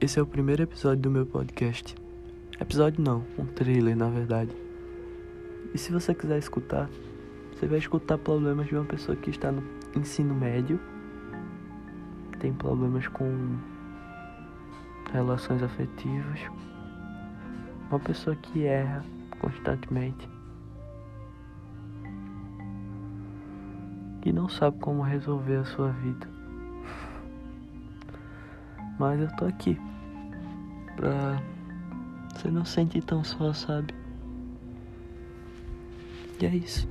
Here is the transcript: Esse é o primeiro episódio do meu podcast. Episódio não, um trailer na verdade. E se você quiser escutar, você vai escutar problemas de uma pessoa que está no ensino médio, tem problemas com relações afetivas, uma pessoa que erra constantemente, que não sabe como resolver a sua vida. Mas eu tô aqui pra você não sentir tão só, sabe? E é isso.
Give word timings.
Esse 0.00 0.18
é 0.18 0.22
o 0.22 0.26
primeiro 0.26 0.62
episódio 0.62 1.02
do 1.02 1.10
meu 1.10 1.26
podcast. 1.26 1.94
Episódio 2.58 3.04
não, 3.04 3.22
um 3.38 3.44
trailer 3.44 3.94
na 3.94 4.08
verdade. 4.08 4.50
E 5.74 5.78
se 5.78 5.92
você 5.92 6.14
quiser 6.14 6.38
escutar, 6.38 6.88
você 7.52 7.66
vai 7.66 7.78
escutar 7.78 8.16
problemas 8.16 8.66
de 8.66 8.74
uma 8.76 8.86
pessoa 8.86 9.14
que 9.14 9.28
está 9.28 9.52
no 9.52 9.62
ensino 9.94 10.34
médio, 10.34 10.80
tem 12.38 12.50
problemas 12.50 13.06
com 13.08 13.58
relações 15.12 15.62
afetivas, 15.62 16.40
uma 17.90 18.00
pessoa 18.00 18.34
que 18.34 18.64
erra 18.64 19.04
constantemente, 19.38 20.26
que 24.22 24.32
não 24.32 24.48
sabe 24.48 24.78
como 24.78 25.02
resolver 25.02 25.56
a 25.56 25.64
sua 25.66 25.90
vida. 25.90 26.39
Mas 29.00 29.18
eu 29.18 29.34
tô 29.34 29.46
aqui 29.46 29.80
pra 30.94 31.42
você 32.34 32.50
não 32.50 32.66
sentir 32.66 33.02
tão 33.02 33.24
só, 33.24 33.50
sabe? 33.54 33.94
E 36.38 36.44
é 36.44 36.54
isso. 36.54 36.86